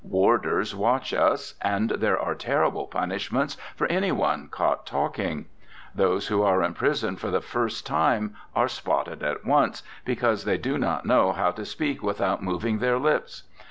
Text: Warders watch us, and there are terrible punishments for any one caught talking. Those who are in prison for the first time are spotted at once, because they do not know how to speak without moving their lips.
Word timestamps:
Warders 0.03 0.75
watch 0.75 1.13
us, 1.13 1.53
and 1.61 1.91
there 1.91 2.19
are 2.19 2.33
terrible 2.33 2.87
punishments 2.87 3.55
for 3.75 3.85
any 3.85 4.11
one 4.11 4.47
caught 4.47 4.87
talking. 4.87 5.45
Those 5.93 6.25
who 6.25 6.41
are 6.41 6.63
in 6.63 6.73
prison 6.73 7.17
for 7.17 7.29
the 7.29 7.39
first 7.39 7.85
time 7.85 8.35
are 8.55 8.67
spotted 8.67 9.21
at 9.21 9.45
once, 9.45 9.83
because 10.03 10.43
they 10.43 10.57
do 10.57 10.79
not 10.79 11.05
know 11.05 11.33
how 11.33 11.51
to 11.51 11.65
speak 11.65 12.01
without 12.01 12.41
moving 12.41 12.79
their 12.79 12.97
lips. 12.97 13.43